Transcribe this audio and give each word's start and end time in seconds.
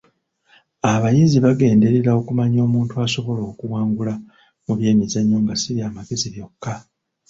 Abayizi 0.93 1.37
bagenderera 1.45 2.11
okumanya 2.19 2.59
omuntu 2.67 2.93
asobola 3.05 3.41
okuwangula 3.51 4.13
mu 4.65 4.73
by'emizannyo 4.77 5.37
nga 5.43 5.55
si 5.61 5.69
by'amagezi 5.75 6.27
byokka. 6.33 6.73